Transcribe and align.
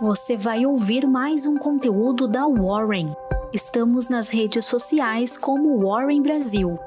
você 0.00 0.34
vai 0.34 0.64
ouvir 0.64 1.06
mais 1.06 1.44
um 1.44 1.58
conteúdo 1.58 2.26
da 2.26 2.46
Warren. 2.46 3.12
Estamos 3.52 4.08
nas 4.08 4.30
redes 4.30 4.64
sociais 4.64 5.36
como 5.36 5.78
Warren 5.86 6.22
Brasil. 6.22 6.78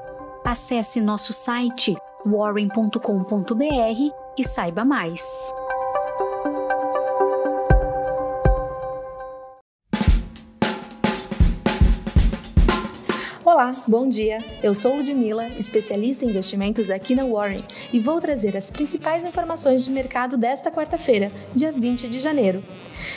Acesse 0.44 1.00
nosso 1.00 1.32
site 1.32 1.94
warren.com.br 2.26 2.98
e 4.36 4.44
saiba 4.44 4.84
mais. 4.84 5.22
Olá, 13.44 13.70
bom 13.86 14.08
dia. 14.08 14.38
Eu 14.60 14.74
sou 14.74 14.96
Ludmilla, 14.96 15.46
especialista 15.50 16.24
em 16.24 16.30
investimentos 16.30 16.90
aqui 16.90 17.14
na 17.14 17.24
Warren, 17.24 17.58
e 17.92 18.00
vou 18.00 18.20
trazer 18.20 18.56
as 18.56 18.68
principais 18.72 19.24
informações 19.24 19.84
de 19.84 19.92
mercado 19.92 20.36
desta 20.36 20.72
quarta-feira, 20.72 21.30
dia 21.54 21.70
20 21.70 22.08
de 22.08 22.18
janeiro. 22.18 22.60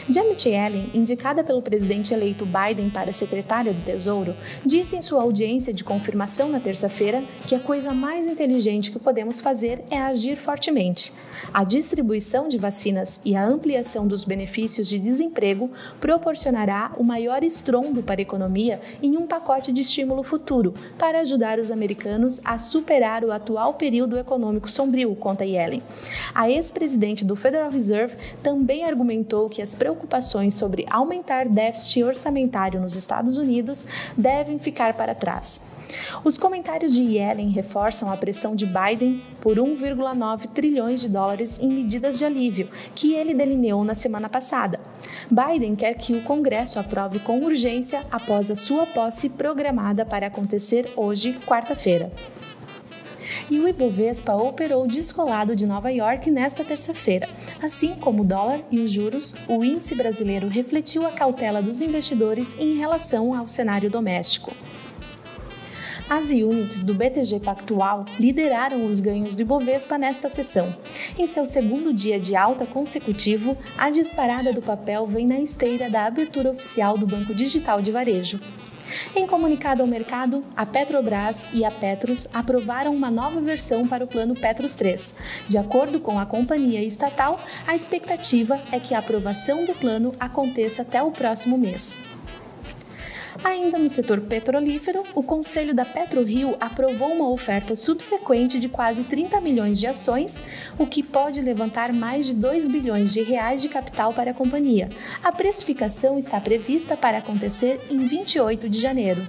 Janet 0.10 0.48
Yellen, 0.48 0.90
indicada 0.94 1.44
pelo 1.44 1.62
presidente 1.62 2.14
eleito 2.14 2.45
Biden 2.45 2.90
para 2.90 3.12
secretária 3.12 3.73
do 3.73 3.84
Tesouro, 3.84 4.36
disse 4.66 4.95
em 4.95 5.02
sua 5.02 5.22
audiência 5.22 5.73
de 5.73 5.84
confirmação 5.84 6.50
na 6.50 6.59
terça-feira 6.59 7.23
que 7.45 7.55
a 7.55 7.59
coisa 7.59 7.94
mais 7.94 8.28
inteligente 8.28 8.92
que 8.92 9.00
podemos 9.00 9.42
fazer 9.42 9.84
é 9.90 9.98
agir 9.98 10.36
fortemente. 10.36 11.12
A 11.54 11.64
distribuição 11.64 12.48
de 12.48 12.58
vacinas 12.58 13.20
e 13.23 13.36
a 13.36 13.45
ampliação 13.45 14.08
dos 14.08 14.23
benefícios 14.23 14.88
de 14.88 15.00
desemprego 15.00 15.72
proporcionará 16.00 16.92
o 16.98 17.04
maior 17.04 17.44
estrondo 17.44 18.02
para 18.04 18.20
a 18.20 18.23
economia 18.23 18.81
em 19.02 19.17
um 19.17 19.28
pacote 19.28 19.72
de 19.72 19.81
estímulo 19.81 20.23
futuro 20.23 20.73
para 20.98 21.20
ajudar 21.20 21.59
os 21.59 21.72
americanos 21.72 22.42
a 22.44 22.58
superar 22.58 23.23
o 23.23 23.31
atual 23.31 23.73
período 23.73 24.17
econômico 24.17 24.70
sombrio, 24.70 25.16
conta 25.16 25.45
Yellen. 25.45 25.81
A 26.34 26.50
ex-presidente 26.50 27.23
do 27.23 27.36
Federal 27.36 27.70
Reserve 27.70 28.16
também 28.42 28.84
argumentou 28.84 29.50
que 29.50 29.62
as 29.62 29.76
preocupações 29.77 30.55
sobre 30.55 30.86
aumentar 30.90 31.48
déficit 31.48 32.04
orçamentário 32.04 32.81
nos 32.81 32.95
Estados 32.95 33.38
Unidos 33.38 33.86
devem 34.17 34.59
ficar 34.59 34.94
para 34.94 35.16
trás. 35.16 35.61
Os 36.23 36.38
comentários 36.38 36.94
de 36.94 37.02
Yellen 37.02 37.50
reforçam 37.50 38.11
a 38.11 38.17
pressão 38.17 38.55
de 38.55 38.66
Biden 38.66 39.22
por 39.42 39.58
1,9 39.58 40.50
trilhões 40.50 41.02
de 41.02 41.08
dólares 41.08 41.58
em 41.59 41.70
medidas 41.70 42.17
de 42.17 42.25
alívio, 42.25 42.70
que 42.94 43.14
ele 43.14 43.33
delineou 43.33 43.83
na 43.83 43.95
semana 43.95 44.28
passada. 44.28 44.80
Biden 45.30 45.75
quer 45.75 45.94
que 45.94 46.14
o 46.14 46.23
Congresso 46.23 46.80
aprove 46.80 47.20
com 47.20 47.42
urgência 47.42 48.03
após 48.11 48.52
a 48.52 48.55
sua 48.55 48.86
posse 48.86 49.30
programada 49.30 50.05
para 50.05 50.28
acontecer 50.28 50.92
hoje, 50.95 51.39
quarta-feira 51.45 52.11
e 53.49 53.59
o 53.59 53.67
Ibovespa 53.67 54.33
operou 54.35 54.88
descolado 54.88 55.55
de 55.55 55.66
Nova 55.66 55.91
York 55.91 56.30
nesta 56.31 56.63
terça-feira. 56.63 57.27
Assim 57.61 57.91
como 57.91 58.23
o 58.23 58.25
dólar 58.25 58.61
e 58.71 58.80
os 58.80 58.91
juros, 58.91 59.35
o 59.47 59.63
índice 59.63 59.95
brasileiro 59.95 60.47
refletiu 60.47 61.05
a 61.05 61.11
cautela 61.11 61.61
dos 61.61 61.81
investidores 61.81 62.58
em 62.59 62.77
relação 62.77 63.33
ao 63.33 63.47
cenário 63.47 63.89
doméstico. 63.89 64.52
As 66.09 66.30
units 66.30 66.83
do 66.83 66.93
BTG 66.93 67.41
Pactual 67.41 68.05
lideraram 68.17 68.85
os 68.85 69.02
ganhos 69.02 69.35
do 69.35 69.41
Ibovespa 69.41 69.97
nesta 69.97 70.30
sessão. 70.30 70.73
Em 71.19 71.27
seu 71.27 71.45
segundo 71.45 71.91
dia 71.91 72.17
de 72.17 72.33
alta 72.33 72.65
consecutivo, 72.65 73.58
a 73.77 73.89
disparada 73.89 74.53
do 74.53 74.61
papel 74.61 75.05
vem 75.05 75.27
na 75.27 75.38
esteira 75.38 75.89
da 75.89 76.05
abertura 76.05 76.49
oficial 76.49 76.97
do 76.97 77.05
Banco 77.05 77.35
Digital 77.35 77.81
de 77.81 77.91
Varejo. 77.91 78.39
Em 79.16 79.28
comunicado 79.28 79.81
ao 79.81 79.88
mercado, 79.88 80.44
a 80.56 80.66
Petrobras 80.66 81.48
e 81.53 81.64
a 81.64 81.72
Petros 81.72 82.28
aprovaram 82.34 82.94
uma 82.94 83.12
nova 83.12 83.39
versão 83.42 83.88
para 83.88 84.04
o 84.04 84.08
Plano 84.08 84.36
Petros 84.36 84.76
3. 84.76 85.16
De 85.48 85.58
acordo 85.58 86.00
com 86.00 86.20
a 86.20 86.26
companhia 86.26 86.84
estatal, 86.84 87.39
a 87.66 87.76
expectativa 87.76 88.59
é 88.72 88.80
que 88.80 88.94
a 88.94 89.00
aprovação 89.00 89.66
do 89.66 89.73
plano 89.73 90.14
aconteça 90.20 90.81
até 90.81 91.02
o 91.02 91.12
próximo 91.12 91.58
mês. 91.58 91.98
Ainda 93.48 93.78
no 93.78 93.88
setor 93.88 94.20
petrolífero, 94.20 95.06
o 95.16 95.23
Conselho 95.23 95.73
da 95.73 95.86
PetroRio 95.86 96.58
aprovou 96.60 97.14
uma 97.14 97.30
oferta 97.30 97.77
subsequente 97.77 98.60
de 98.60 98.67
quase 98.67 99.05
30 99.05 99.39
milhões 99.39 99.80
de 99.80 99.88
ações, 99.88 100.44
o 100.77 100.86
que 100.86 101.02
pode 101.02 101.39
levantar 101.39 101.94
mais 101.94 102.26
de 102.26 102.33
2 102.33 102.67
bilhões 102.67 103.14
de 103.14 103.21
reais 103.21 103.61
de 103.61 103.70
capital 103.70 104.11
para 104.14 104.32
a 104.32 104.33
companhia. 104.33 104.89
A 105.23 105.32
precificação 105.32 106.20
está 106.20 106.42
prevista 106.42 106.98
para 106.98 107.20
acontecer 107.20 107.80
em 107.89 108.05
28 108.05 108.67
de 108.67 108.82
janeiro. 108.82 109.26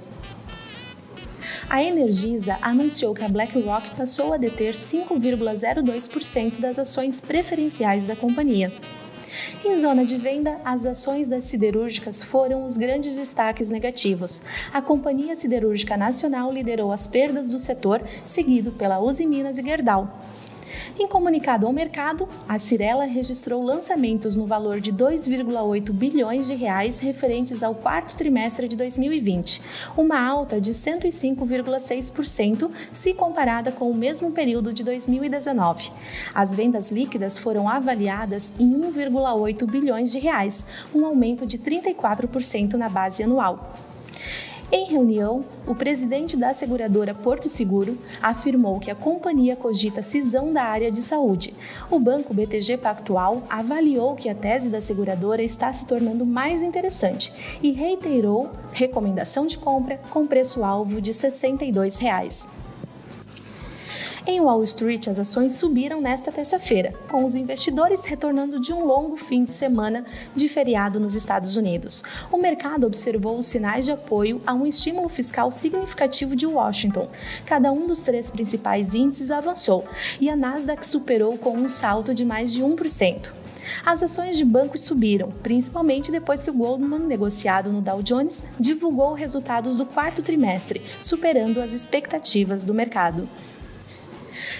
A 1.70 1.80
Energisa 1.80 2.58
anunciou 2.60 3.14
que 3.14 3.22
a 3.22 3.28
BlackRock 3.28 3.94
passou 3.96 4.32
a 4.32 4.36
deter 4.36 4.74
5,02% 4.74 6.58
das 6.58 6.76
ações 6.76 7.20
preferenciais 7.20 8.04
da 8.04 8.16
companhia. 8.16 8.72
Em 9.64 9.74
zona 9.76 10.04
de 10.04 10.16
venda, 10.16 10.56
as 10.64 10.86
ações 10.86 11.28
das 11.28 11.44
siderúrgicas 11.44 12.22
foram 12.22 12.64
os 12.64 12.76
grandes 12.76 13.16
destaques 13.16 13.70
negativos. 13.70 14.40
A 14.72 14.80
Companhia 14.80 15.34
Siderúrgica 15.34 15.96
Nacional 15.96 16.52
liderou 16.52 16.92
as 16.92 17.08
perdas 17.08 17.48
do 17.48 17.58
setor, 17.58 18.00
seguido 18.24 18.70
pela 18.70 19.00
Uzi 19.00 19.26
Minas 19.26 19.58
e 19.58 19.64
Gerdau. 19.64 20.16
Em 21.00 21.06
comunicado 21.06 21.64
ao 21.64 21.72
mercado, 21.72 22.28
a 22.48 22.58
Cirela 22.58 23.04
registrou 23.04 23.62
lançamentos 23.62 24.34
no 24.34 24.46
valor 24.46 24.80
de 24.80 24.92
2,8 24.92 25.92
bilhões 25.92 26.48
de 26.48 26.56
reais 26.56 26.98
referentes 26.98 27.62
ao 27.62 27.72
quarto 27.72 28.16
trimestre 28.16 28.66
de 28.66 28.74
2020, 28.76 29.62
uma 29.96 30.20
alta 30.20 30.60
de 30.60 30.72
105,6% 30.72 32.68
se 32.92 33.14
comparada 33.14 33.70
com 33.70 33.88
o 33.88 33.94
mesmo 33.94 34.32
período 34.32 34.72
de 34.72 34.82
2019. 34.82 35.92
As 36.34 36.56
vendas 36.56 36.90
líquidas 36.90 37.38
foram 37.38 37.68
avaliadas 37.68 38.52
em 38.58 38.68
1,8 38.68 39.70
bilhões 39.70 40.10
de 40.10 40.18
reais, 40.18 40.66
um 40.92 41.06
aumento 41.06 41.46
de 41.46 41.58
34% 41.58 42.74
na 42.74 42.88
base 42.88 43.22
anual. 43.22 43.72
Em 44.70 44.84
reunião, 44.84 45.46
o 45.66 45.74
presidente 45.74 46.36
da 46.36 46.52
seguradora 46.52 47.14
Porto 47.14 47.48
Seguro 47.48 47.96
afirmou 48.20 48.78
que 48.78 48.90
a 48.90 48.94
companhia 48.94 49.56
cogita 49.56 50.02
cisão 50.02 50.52
da 50.52 50.62
área 50.62 50.92
de 50.92 51.00
saúde. 51.00 51.54
O 51.90 51.98
banco 51.98 52.34
BTG 52.34 52.76
Pactual 52.76 53.42
avaliou 53.48 54.14
que 54.14 54.28
a 54.28 54.34
tese 54.34 54.68
da 54.68 54.82
seguradora 54.82 55.42
está 55.42 55.72
se 55.72 55.86
tornando 55.86 56.26
mais 56.26 56.62
interessante 56.62 57.32
e 57.62 57.72
reiterou 57.72 58.50
recomendação 58.74 59.46
de 59.46 59.56
compra 59.56 59.98
com 60.10 60.26
preço-alvo 60.26 61.00
de 61.00 61.14
62 61.14 61.98
reais. 61.98 62.46
Em 64.26 64.40
Wall 64.40 64.62
Street, 64.64 65.08
as 65.08 65.18
ações 65.18 65.54
subiram 65.54 66.00
nesta 66.00 66.32
terça-feira, 66.32 66.92
com 67.08 67.24
os 67.24 67.34
investidores 67.34 68.04
retornando 68.04 68.60
de 68.60 68.72
um 68.72 68.84
longo 68.84 69.16
fim 69.16 69.44
de 69.44 69.50
semana 69.50 70.04
de 70.34 70.48
feriado 70.48 70.98
nos 70.98 71.14
Estados 71.14 71.56
Unidos. 71.56 72.02
O 72.30 72.36
mercado 72.36 72.86
observou 72.86 73.38
os 73.38 73.46
sinais 73.46 73.84
de 73.84 73.92
apoio 73.92 74.42
a 74.46 74.52
um 74.52 74.66
estímulo 74.66 75.08
fiscal 75.08 75.50
significativo 75.50 76.34
de 76.34 76.46
Washington. 76.46 77.08
Cada 77.46 77.72
um 77.72 77.86
dos 77.86 78.02
três 78.02 78.30
principais 78.30 78.94
índices 78.94 79.30
avançou 79.30 79.84
e 80.20 80.28
a 80.28 80.36
Nasdaq 80.36 80.86
superou 80.86 81.38
com 81.38 81.56
um 81.56 81.68
salto 81.68 82.14
de 82.14 82.24
mais 82.24 82.52
de 82.52 82.62
1%. 82.62 83.30
As 83.84 84.02
ações 84.02 84.36
de 84.36 84.44
bancos 84.44 84.82
subiram, 84.82 85.30
principalmente 85.42 86.10
depois 86.10 86.42
que 86.42 86.50
o 86.50 86.54
Goldman, 86.54 87.00
negociado 87.00 87.70
no 87.70 87.80
Dow 87.80 88.02
Jones, 88.02 88.42
divulgou 88.58 89.12
resultados 89.12 89.76
do 89.76 89.84
quarto 89.84 90.22
trimestre, 90.22 90.82
superando 91.00 91.60
as 91.60 91.72
expectativas 91.72 92.64
do 92.64 92.74
mercado. 92.74 93.28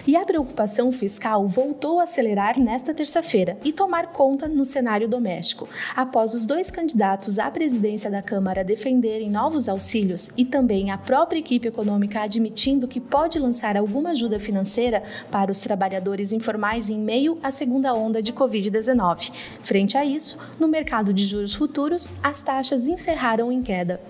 E 0.07 0.17
a 0.17 0.25
preocupação 0.25 0.91
fiscal 0.93 1.47
voltou 1.47 2.01
a 2.01 2.05
acelerar 2.05 2.59
nesta 2.59 2.95
terça-feira 2.95 3.59
e 3.65 3.73
tomar 3.73 4.09
conta 4.09 4.49
no 4.49 4.65
cenário 4.65 5.09
doméstico, 5.09 5.69
após 5.95 6.35
os 6.35 6.47
dois 6.47 6.71
candidatos 6.71 7.39
à 7.39 7.51
presidência 7.51 8.11
da 8.11 8.23
Câmara 8.23 8.65
defenderem 8.65 9.31
novos 9.31 9.69
auxílios 9.69 10.31
e 10.37 10.45
também 10.45 10.91
a 10.91 10.99
própria 10.99 11.39
equipe 11.39 11.69
econômica 11.69 12.21
admitindo 12.21 12.89
que 12.89 13.01
pode 13.01 13.39
lançar 13.39 13.77
alguma 13.77 14.11
ajuda 14.11 14.39
financeira 14.39 15.03
para 15.31 15.51
os 15.51 15.59
trabalhadores 15.59 16.33
informais 16.33 16.91
em 16.91 16.99
meio 16.99 17.39
à 17.43 17.51
segunda 17.51 17.95
onda 17.95 18.23
de 18.23 18.33
Covid-19. 18.33 19.33
Frente 19.63 19.97
a 19.97 20.05
isso, 20.05 20.39
no 20.59 20.69
mercado 20.69 21.13
de 21.13 21.27
juros 21.27 21.55
futuros, 21.55 22.13
as 22.23 22.43
taxas 22.43 22.87
encerraram 22.87 23.51
em 23.53 23.63
queda. 23.63 24.01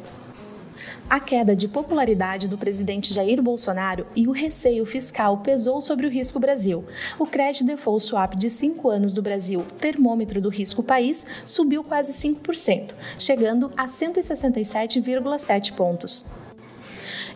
A 1.08 1.18
queda 1.18 1.56
de 1.56 1.68
popularidade 1.68 2.48
do 2.48 2.58
presidente 2.58 3.14
Jair 3.14 3.42
Bolsonaro 3.42 4.06
e 4.14 4.28
o 4.28 4.32
receio 4.32 4.84
fiscal 4.84 5.38
pesou 5.38 5.80
sobre 5.80 6.06
o 6.06 6.10
risco 6.10 6.38
Brasil. 6.38 6.84
O 7.18 7.26
crédito 7.26 7.64
default 7.64 8.04
swap 8.04 8.34
de 8.34 8.50
5 8.50 8.88
anos 8.88 9.12
do 9.12 9.22
Brasil, 9.22 9.64
termômetro 9.78 10.40
do 10.40 10.48
risco 10.48 10.82
país, 10.82 11.26
subiu 11.46 11.82
quase 11.82 12.12
5%, 12.12 12.90
chegando 13.18 13.72
a 13.76 13.86
167,7 13.86 15.72
pontos 15.72 16.47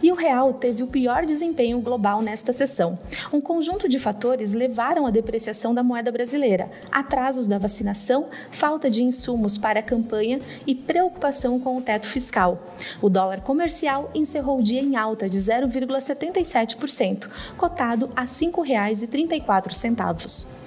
e 0.03 0.12
o 0.12 0.15
real 0.15 0.55
teve 0.55 0.83
o 0.83 0.87
pior 0.87 1.27
desempenho 1.27 1.81
global 1.81 2.23
nesta 2.23 2.53
sessão. 2.53 2.99
Um 3.33 3.41
conjunto 3.41 3.89
de 3.89 3.99
fatores 3.99 4.55
levaram 4.55 5.06
à 5.06 5.11
depreciação 5.11 5.75
da 5.75 5.83
moeda 5.83 6.12
brasileira: 6.12 6.71
atrasos 6.91 7.47
da 7.47 7.59
vacinação, 7.59 8.29
falta 8.50 8.89
de 8.89 9.03
insumos 9.03 9.59
para 9.59 9.81
a 9.81 9.83
campanha 9.83 10.41
e 10.67 10.75
preocupação 10.75 11.59
com 11.59 11.77
o 11.77 11.83
teto 11.83 12.06
fiscal. 12.06 12.62
O 13.00 13.09
dólar 13.09 13.41
comercial 13.41 14.11
encerrou 14.15 14.61
o 14.61 14.62
dia 14.62 14.81
em 14.81 14.97
alta 14.97 15.29
de 15.29 15.39
0,77%, 15.39 17.29
cotado 17.56 18.11
a 18.15 18.23
R$ 18.23 18.27
5,34. 18.27 20.62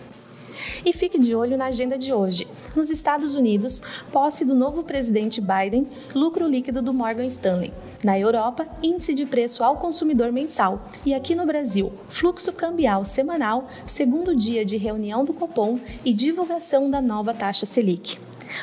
E 0.86 0.94
fique 0.94 1.20
de 1.20 1.36
olho 1.36 1.58
na 1.58 1.66
agenda 1.66 1.98
de 1.98 2.14
hoje. 2.14 2.48
Nos 2.76 2.90
Estados 2.90 3.36
Unidos, 3.36 3.82
posse 4.12 4.46
do 4.46 4.56
novo 4.56 4.84
presidente 4.84 5.42
Biden, 5.42 5.88
lucro 6.14 6.48
líquido 6.48 6.82
do 6.82 6.94
Morgan 6.94 7.26
Stanley. 7.26 7.74
Na 8.04 8.20
Europa, 8.20 8.68
índice 8.84 9.14
de 9.14 9.26
preço 9.26 9.64
ao 9.64 9.78
consumidor 9.78 10.32
mensal. 10.32 10.88
E 11.06 11.14
aqui 11.14 11.34
no 11.34 11.46
Brasil, 11.46 11.92
fluxo 12.08 12.54
cambial 12.54 13.04
semanal, 13.04 13.68
segundo 13.86 14.36
dia 14.36 14.64
de 14.64 14.78
reunião 14.78 15.26
do 15.26 15.34
Copom 15.34 15.80
e 16.04 16.14
divulgação 16.14 16.90
da 16.90 17.02
nova 17.02 17.34
taxa 17.34 17.66
Selic. 17.66 18.18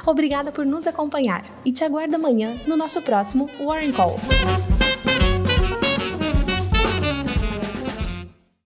Obrigada 0.07 0.53
por 0.53 0.65
nos 0.65 0.87
acompanhar 0.87 1.45
e 1.65 1.73
te 1.73 1.85
aguardo 1.85 2.17
amanhã 2.17 2.57
no 2.67 2.77
nosso 2.77 3.03
próximo 3.03 3.49
Warren 3.61 3.93
Call. 3.93 4.17